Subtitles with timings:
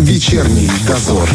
[0.00, 1.28] Вечерний дозор.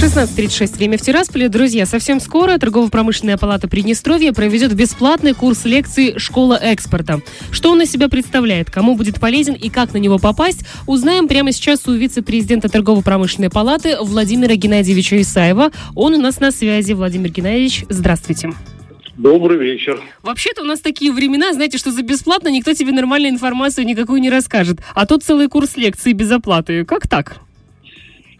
[0.00, 1.48] 16.36 время в Тирасполе.
[1.48, 7.20] Друзья, совсем скоро Торгово-промышленная палата Приднестровья проведет бесплатный курс лекций «Школа экспорта».
[7.50, 11.50] Что он из себя представляет, кому будет полезен и как на него попасть, узнаем прямо
[11.50, 15.72] сейчас у вице-президента Торгово-промышленной палаты Владимира Геннадьевича Исаева.
[15.96, 16.92] Он у нас на связи.
[16.92, 18.52] Владимир Геннадьевич, здравствуйте.
[19.16, 20.00] Добрый вечер.
[20.22, 24.30] Вообще-то у нас такие времена, знаете, что за бесплатно никто тебе нормальную информацию никакую не
[24.30, 24.78] расскажет.
[24.94, 26.84] А тут целый курс лекций без оплаты.
[26.84, 27.43] Как так?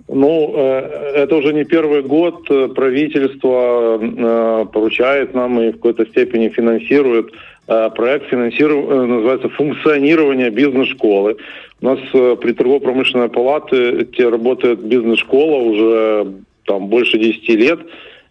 [0.09, 2.47] Ну, э, это уже не первый год.
[2.75, 7.33] Правительство э, поручает нам и в какой-то степени финансирует
[7.67, 8.83] э, проект, финансиру...
[9.07, 11.37] называется «Функционирование бизнес-школы».
[11.81, 16.27] У нас при торгово-промышленной палате работает бизнес-школа уже
[16.67, 17.81] там больше 10 лет.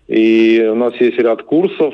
[0.07, 1.93] И у нас есть ряд курсов,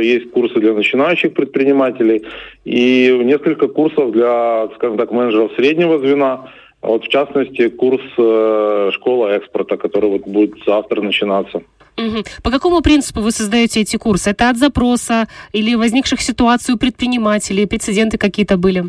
[0.00, 2.22] есть курсы для начинающих предпринимателей
[2.64, 6.50] и несколько курсов для, скажем так, менеджеров среднего звена–
[6.82, 11.62] вот в частности курс э, школа экспорта, который вот будет завтра начинаться.
[11.96, 12.22] Угу.
[12.44, 14.30] По какому принципу вы создаете эти курсы?
[14.30, 18.84] Это от запроса или возникших ситуаций у предпринимателей, прецеденты какие-то были?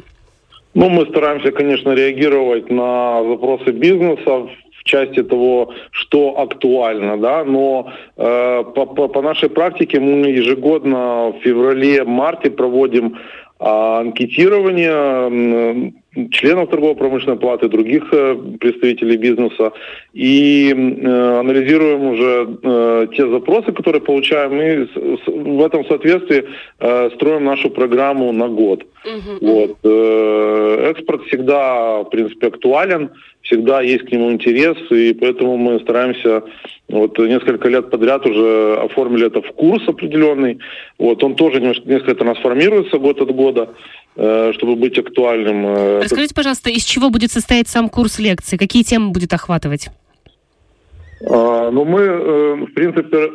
[0.75, 4.47] Ну, мы стараемся, конечно, реагировать на запросы бизнеса
[4.79, 11.31] в части того, что актуально, да, но э, по, по, по нашей практике мы ежегодно
[11.31, 13.17] в феврале-марте проводим
[13.59, 15.93] э, анкетирование
[16.31, 19.71] членов торгово-промышленной палаты, других э, представителей бизнеса
[20.13, 24.87] и э, анализируем уже э, те запросы, которые получаем, и
[25.27, 26.45] в этом соответствии
[27.15, 28.85] строим нашу программу на год.
[29.05, 29.37] Uh-huh.
[29.41, 30.91] Вот.
[30.91, 33.11] Экспорт всегда, в принципе, актуален,
[33.41, 36.43] всегда есть к нему интерес, и поэтому мы стараемся
[36.89, 40.59] вот несколько лет подряд уже оформили это в курс определенный.
[40.97, 43.69] Вот он тоже несколько трансформируется год от года.
[44.21, 45.65] Э, чтобы быть актуальным.
[45.65, 48.57] Э, Расскажите, пожалуйста, из чего будет состоять сам курс лекций?
[48.57, 49.87] Какие темы будет охватывать?
[51.25, 53.31] А, ну, мы, э, в принципе,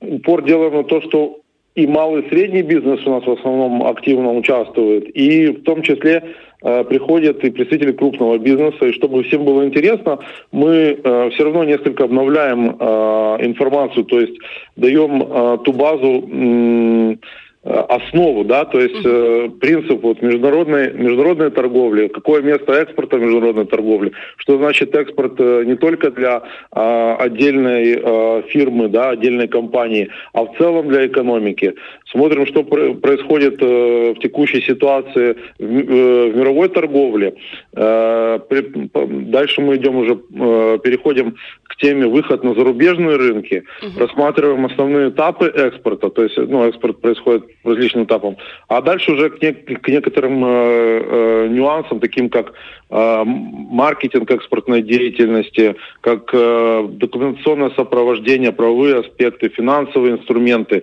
[0.00, 1.40] упор делаем на то, что
[1.74, 6.34] и малый и средний бизнес у нас в основном активно участвует, и в том числе
[6.60, 10.18] приходят и представители крупного бизнеса, и чтобы всем было интересно,
[10.50, 10.98] мы
[11.32, 14.34] все равно несколько обновляем информацию, то есть
[14.74, 17.16] даем ту базу Э,
[17.64, 23.66] основу, да, то есть э, принцип вот международной, международной торговли, какое место экспорта в международной
[23.66, 26.42] торговли, что значит экспорт э, не только для
[26.72, 31.74] э, отдельной э, фирмы, да, отдельной компании, а в целом для экономики.
[32.10, 37.34] Смотрим, что пр- происходит э, в текущей ситуации в, э, в мировой торговле.
[37.74, 38.88] Э, при,
[39.30, 44.00] дальше мы идем уже, э, переходим к теме выход на зарубежные рынки, угу.
[44.00, 48.36] рассматриваем основные этапы экспорта, то есть ну, экспорт происходит различным этапам.
[48.68, 52.52] А дальше уже к, не, к некоторым э, э, нюансам, таким как
[52.90, 60.82] э, маркетинг экспортной деятельности, как э, документационное сопровождение, правовые аспекты, финансовые инструменты.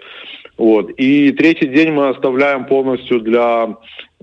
[0.57, 0.91] Вот.
[0.91, 3.75] И третий день мы оставляем полностью для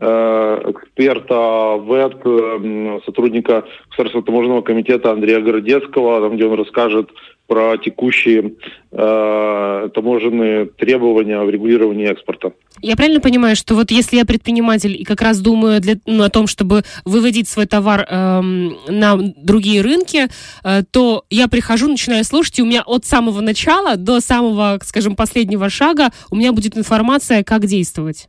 [0.03, 7.11] эксперта ВЭД, э, сотрудника Государственного таможенного комитета Андрея Городецкого, там, где он расскажет
[7.47, 8.55] про текущие
[8.93, 12.53] э, таможенные требования в регулировании экспорта.
[12.81, 16.31] Я правильно понимаю, что вот если я предприниматель и как раз думаю для, ну, о
[16.31, 18.41] том, чтобы выводить свой товар э,
[18.89, 20.29] на другие рынки,
[20.65, 25.15] э, то я прихожу, начинаю слушать, и у меня от самого начала до самого, скажем,
[25.15, 28.29] последнего шага у меня будет информация, как действовать.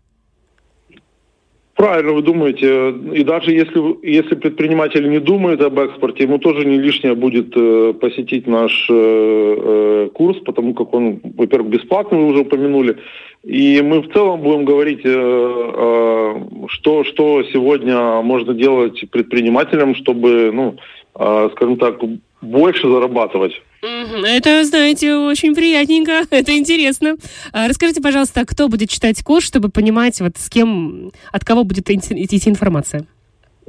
[1.76, 2.92] Правильно вы думаете.
[3.14, 7.94] И даже если, если предприниматель не думает об экспорте, ему тоже не лишнее будет э,
[8.00, 12.98] посетить наш э, э, курс, потому как он, во-первых, бесплатный, вы уже упомянули.
[13.44, 20.52] И мы в целом будем говорить, э, э, что, что сегодня можно делать предпринимателям, чтобы,
[20.54, 20.76] ну,
[21.16, 22.00] э, скажем так,
[22.44, 23.54] больше зарабатывать.
[23.82, 27.16] Это, знаете, очень приятненько, это интересно.
[27.52, 31.90] А расскажите, пожалуйста, кто будет читать курс, чтобы понимать, вот с кем, от кого будет
[31.90, 33.06] идти информация?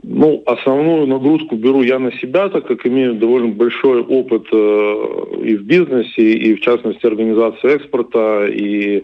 [0.03, 4.57] Ну, основную нагрузку беру я на себя, так как имею довольно большой опыт э,
[5.45, 9.03] и в бизнесе, и в частности организации экспорта, и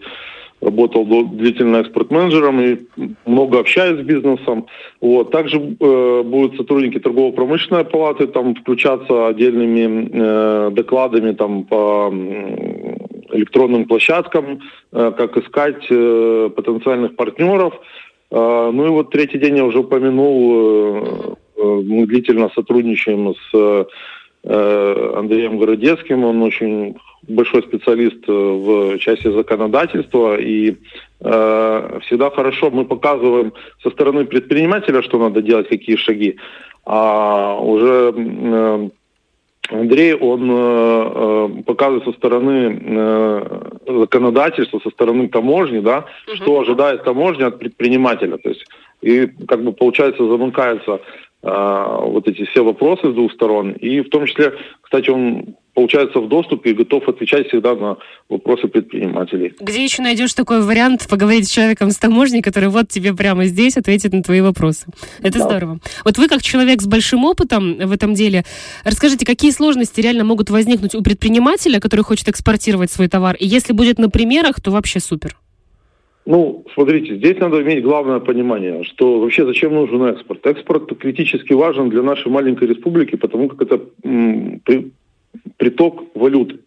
[0.61, 2.77] работал длительно экспорт-менеджером и
[3.25, 4.67] много общаюсь с бизнесом.
[5.01, 5.31] Вот.
[5.31, 12.13] Также э, будут сотрудники торгово-промышленной палаты там включаться отдельными э, докладами там, по
[13.31, 14.61] электронным площадкам,
[14.91, 17.73] э, как искать э, потенциальных партнеров.
[18.29, 23.87] Э, ну и вот третий день я уже упомянул, э, э мы длительно сотрудничаем с
[24.43, 26.95] э, Андреем Городецким, он очень
[27.27, 30.75] большой специалист э, в части законодательства, и
[31.19, 33.53] э, всегда хорошо мы показываем
[33.83, 36.37] со стороны предпринимателя, что надо делать, какие шаги,
[36.85, 38.89] а уже э,
[39.69, 46.35] Андрей, он э, э, показывает со стороны э, законодательства, со стороны таможни, да, угу.
[46.35, 48.37] что ожидает таможня от предпринимателя.
[48.37, 48.65] То есть,
[49.01, 50.99] и как бы получается замыкается
[51.43, 53.71] э, вот эти все вопросы с двух сторон.
[53.71, 57.97] И в том числе, кстати, он получается в доступе и готов отвечать всегда на
[58.29, 59.53] вопросы предпринимателей.
[59.59, 63.77] Где еще найдешь такой вариант поговорить с человеком с таможней, который вот тебе прямо здесь
[63.77, 64.87] ответит на твои вопросы?
[65.19, 65.45] Это да.
[65.45, 65.79] здорово.
[66.03, 68.43] Вот вы как человек с большим опытом в этом деле,
[68.83, 73.35] расскажите, какие сложности реально могут возникнуть у предпринимателя, который хочет экспортировать свой товар?
[73.39, 75.37] И если будет на примерах, то вообще супер.
[76.25, 80.45] Ну, смотрите, здесь надо иметь главное понимание, что вообще зачем нужен экспорт.
[80.45, 83.81] Экспорт критически важен для нашей маленькой республики, потому как это
[85.57, 86.59] приток валюты.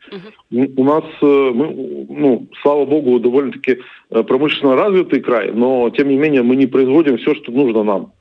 [0.51, 0.73] Uh-huh.
[0.77, 3.79] У нас, э, мы, ну, слава богу, довольно-таки
[4.11, 8.13] э, промышленно развитый край, но тем не менее мы не производим все, что нужно нам.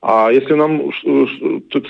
[0.00, 0.90] А если нам,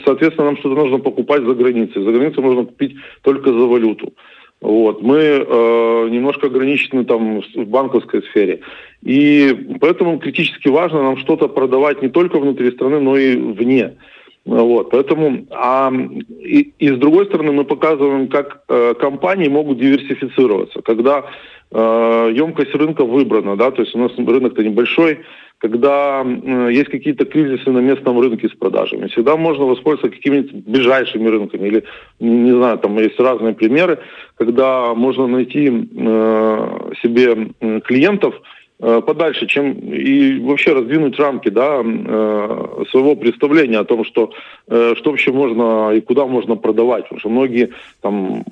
[0.04, 2.04] соответственно, нам что-то нужно покупать за границей.
[2.04, 4.12] За границей можно купить только за валюту.
[4.60, 5.02] Вот.
[5.02, 8.60] Мы э, немножко ограничены там в банковской сфере.
[9.02, 13.96] И поэтому критически важно нам что-то продавать не только внутри страны, но и вне.
[14.44, 15.92] Вот, поэтому, а,
[16.40, 21.26] и, и с другой стороны мы показываем, как э, компании могут диверсифицироваться, когда
[21.70, 25.20] э, емкость рынка выбрана, да, то есть у нас рынок-то небольшой,
[25.58, 31.28] когда э, есть какие-то кризисы на местном рынке с продажами, всегда можно воспользоваться какими-то ближайшими
[31.28, 31.84] рынками или,
[32.18, 34.00] не знаю, там есть разные примеры,
[34.34, 38.34] когда можно найти э, себе клиентов,
[38.82, 44.32] подальше, чем и вообще раздвинуть рамки да, э, своего представления о том, что,
[44.66, 47.04] э, что вообще можно и куда можно продавать.
[47.04, 47.70] Потому что многие
[48.00, 48.44] там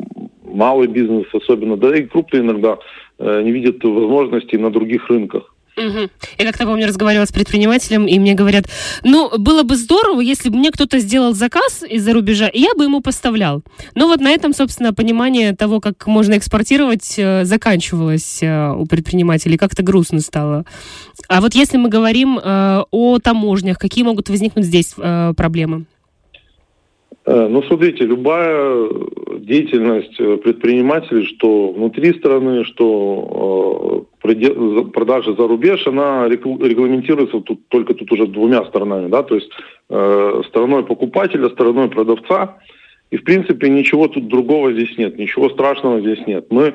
[0.44, 2.78] малый бизнес особенно, да и крупные иногда
[3.18, 5.52] не видят возможностей на других рынках.
[5.80, 6.10] Угу.
[6.38, 8.66] Я как-то помню, разговаривала с предпринимателем, и мне говорят,
[9.02, 12.84] ну, было бы здорово, если бы мне кто-то сделал заказ из-за рубежа, и я бы
[12.84, 13.62] ему поставлял.
[13.94, 19.56] Но вот на этом, собственно, понимание того, как можно экспортировать, э, заканчивалось э, у предпринимателей.
[19.56, 20.64] Как-то грустно стало.
[21.28, 24.94] А вот если мы говорим э, о таможнях, какие могут возникнуть здесь
[25.36, 25.84] проблемы?
[27.26, 28.88] Ну, смотрите, любая
[29.38, 38.26] деятельность предпринимателей, что внутри страны, что продажи за рубеж, она регламентируется тут, только тут уже
[38.26, 39.50] двумя сторонами, да, то есть
[39.88, 42.58] э, стороной покупателя, стороной продавца.
[43.10, 46.46] И, в принципе, ничего тут другого здесь нет, ничего страшного здесь нет.
[46.50, 46.74] Мы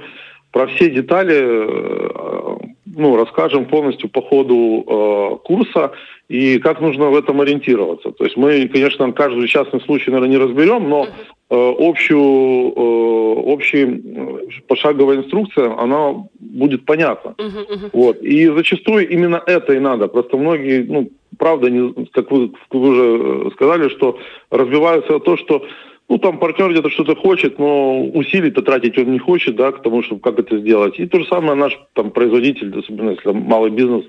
[0.52, 2.56] про все детали э,
[2.96, 5.92] ну, расскажем полностью по ходу э, курса
[6.30, 8.12] и как нужно в этом ориентироваться.
[8.12, 11.06] То есть мы, конечно, каждый частный случай, наверное, не разберем, но
[11.50, 12.80] э, общую, э,
[13.46, 14.02] общая
[14.68, 16.26] пошаговая инструкция, она
[16.56, 17.36] будет понятна.
[17.38, 17.90] Uh-huh, uh-huh.
[17.94, 18.22] Вот.
[18.22, 20.08] И зачастую именно это и надо.
[20.08, 24.18] Просто многие, ну, правда, не, как, вы, вы уже сказали, что
[24.50, 25.66] разбиваются то, что
[26.08, 30.04] ну, там партнер где-то что-то хочет, но усилий-то тратить он не хочет, да, к тому,
[30.04, 31.00] чтобы как это сделать.
[31.00, 34.06] И то же самое наш там производитель, особенно если там малый бизнес,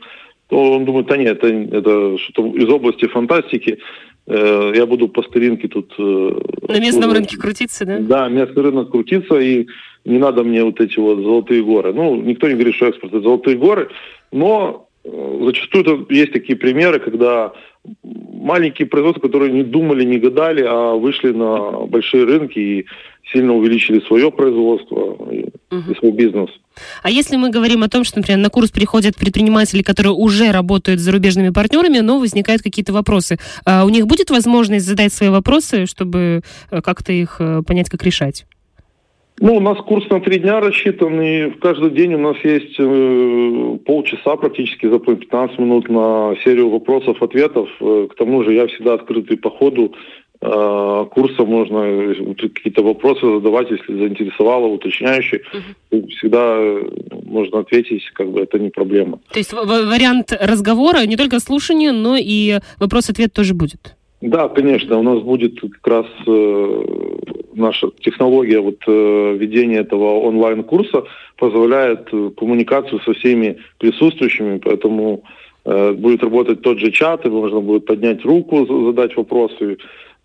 [0.48, 3.78] то он думает, да нет, это, это что-то из области фантастики,
[4.26, 5.92] э, я буду по старинке тут...
[5.98, 7.98] Э, На местном рынке крутиться, да?
[7.98, 9.66] Да, местный рынок крутиться, и
[10.06, 11.92] не надо мне вот эти вот золотые горы.
[11.92, 13.88] Ну, никто не говорит, что экспорт это золотые горы,
[14.32, 17.52] но э, зачастую есть такие примеры, когда
[18.02, 22.86] маленькие производства, которые не думали, не гадали, а вышли на большие рынки и
[23.32, 25.90] сильно увеличили свое производство и, угу.
[25.90, 26.50] и свой бизнес.
[27.02, 31.00] А если мы говорим о том, что, например, на курс приходят предприниматели, которые уже работают
[31.00, 35.86] с зарубежными партнерами, но возникают какие-то вопросы, а у них будет возможность задать свои вопросы,
[35.86, 38.46] чтобы э, как-то их э, понять, как решать?
[39.38, 42.76] Ну, у нас курс на три дня рассчитан, и в каждый день у нас есть
[42.78, 47.68] э, полчаса практически, за 15 минут на серию вопросов-ответов.
[47.80, 49.92] Э, к тому же я всегда открытый по ходу
[50.40, 55.42] э, курса, можно э, какие-то вопросы задавать, если заинтересовало, уточняющие.
[55.90, 56.08] Угу.
[56.16, 56.88] Всегда э,
[57.26, 59.18] можно ответить, как бы это не проблема.
[59.30, 63.96] То есть вариант разговора, не только слушания, но и вопрос-ответ тоже будет?
[64.26, 66.84] Да, конечно, у нас будет как раз э,
[67.54, 71.04] наша технология вот э, ведения этого онлайн-курса
[71.36, 75.22] позволяет э, коммуникацию со всеми присутствующими, поэтому
[75.64, 79.78] э, будет работать тот же чат, и можно будет поднять руку, задать вопросы,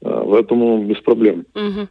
[0.04, 1.46] э, Поэтому без проблем.
[1.54, 1.88] Угу.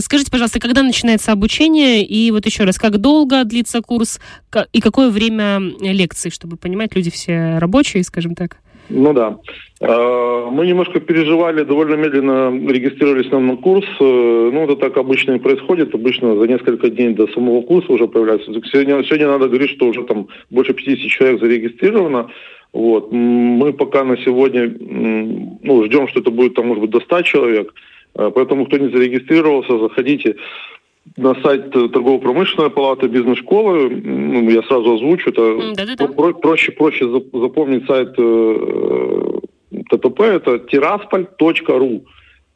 [0.00, 4.18] Скажите, пожалуйста, когда начинается обучение и вот еще раз, как долго длится курс
[4.72, 8.56] и какое время лекций, чтобы понимать, люди все рабочие, скажем так?
[8.90, 9.38] Ну да.
[9.80, 13.86] А, мы немножко переживали, довольно медленно регистрировались на курс.
[14.00, 15.94] Э, ну, это так обычно и происходит.
[15.94, 18.52] Обычно за несколько дней до самого курса уже появляются.
[18.52, 22.30] Сегодня, сегодня надо говорить, что уже там больше 50 человек зарегистрировано.
[22.72, 23.12] Вот.
[23.12, 27.72] Мы пока на сегодня ну, ждем, что это будет там, может быть, до 100 человек.
[28.14, 30.36] Поэтому, кто не зарегистрировался, заходите
[31.16, 33.90] на сайт торгово-промышленной палаты бизнес-школы.
[33.90, 35.30] Ну, я сразу озвучу.
[35.30, 36.06] Это Да-да-да.
[36.32, 38.12] проще, проще запомнить сайт
[39.90, 40.20] ТПП.
[40.20, 42.02] Это tiraspol.ru.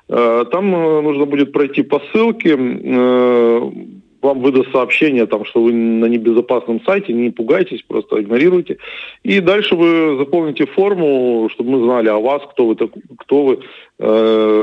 [0.08, 3.70] Э, там э, нужно будет пройти по ссылке, э,
[4.26, 8.78] вам выдаст сообщение, там, что вы на небезопасном сайте, не пугайтесь, просто игнорируйте.
[9.22, 12.76] И дальше вы заполните форму, чтобы мы знали о вас, кто вы,
[13.18, 13.54] кто вы.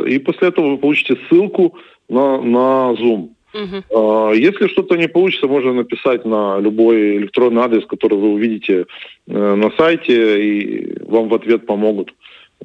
[0.10, 1.76] И после этого вы получите ссылку
[2.10, 3.30] на, на Zoom.
[3.54, 4.34] Угу.
[4.34, 8.86] Если что-то не получится, можно написать на любой электронный адрес, который вы увидите
[9.28, 12.14] на сайте, и вам в ответ помогут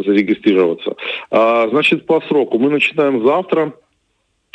[0.05, 0.97] зарегистрироваться.
[1.31, 2.59] А, значит, по сроку.
[2.59, 3.75] Мы начинаем завтра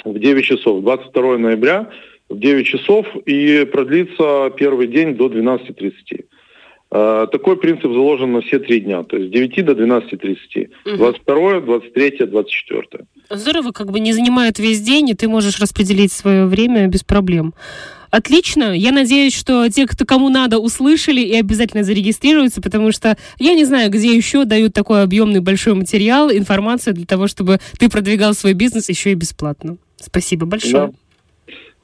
[0.06, 1.90] в 9 часов, 22 ноября
[2.30, 6.26] в 9 часов и продлится первый день до 12.30.
[6.96, 10.70] А, такой принцип заложен на все три дня, то есть с 9 до 12.30.
[10.86, 10.98] Угу.
[10.98, 13.06] 22, 23, 24.
[13.30, 17.54] Здорово, как бы не занимает весь день, и ты можешь распределить свое время без проблем.
[18.12, 18.78] Отлично.
[18.78, 23.66] Я надеюсь, что те, кто кому надо, услышали и обязательно зарегистрируются, потому что я не
[23.66, 28.54] знаю, где еще дают такой объемный большой материал, информацию для того, чтобы ты продвигал свой
[28.54, 29.78] бизнес еще и бесплатно.
[30.00, 30.74] Спасибо большое.
[30.74, 30.92] Да.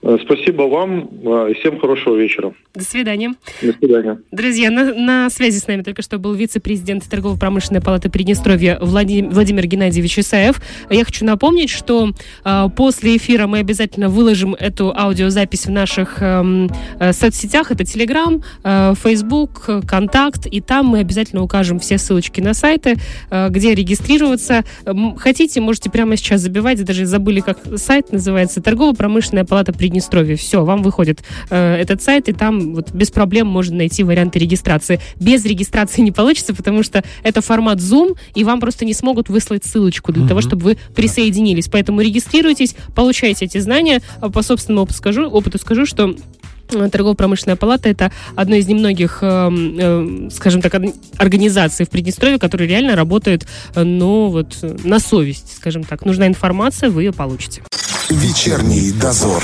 [0.01, 2.53] Э, спасибо вам э, и всем хорошего вечера.
[2.73, 3.33] До свидания.
[3.61, 4.19] До свидания.
[4.31, 9.67] Друзья, на, на связи с нами только что был вице-президент торгово-промышленной палаты Приднестровья Владимир, Владимир
[9.67, 10.61] Геннадьевич Исаев.
[10.89, 12.11] Я хочу напомнить, что
[12.45, 17.71] э, после эфира мы обязательно выложим эту аудиозапись в наших эм, э, соцсетях.
[17.71, 20.45] Это Telegram, э, Facebook, Контакт.
[20.45, 22.95] И там мы обязательно укажем все ссылочки на сайты,
[23.31, 24.63] э, где регистрироваться.
[25.17, 26.83] Хотите, можете прямо сейчас забивать.
[26.85, 28.61] Даже забыли, как сайт называется.
[28.61, 30.35] Торгово-промышленная палата Приднестровья Приднестровье.
[30.35, 34.99] Все, вам выходит э, этот сайт, и там вот без проблем можно найти варианты регистрации.
[35.19, 39.65] Без регистрации не получится, потому что это формат Zoom, и вам просто не смогут выслать
[39.65, 40.27] ссылочку для mm-hmm.
[40.27, 41.69] того, чтобы вы присоединились.
[41.69, 44.01] Поэтому регистрируйтесь, получайте эти знания.
[44.21, 46.15] А по собственному опыту скажу, опыту скажу что
[46.71, 50.75] э, Торгово-промышленная палата это одна из немногих, э, э, скажем так,
[51.17, 56.05] организаций в Приднестровье, которые реально работают, э, ну вот на совесть, скажем так.
[56.05, 57.63] Нужна информация, вы ее получите.
[58.09, 59.43] Вечерний дозор.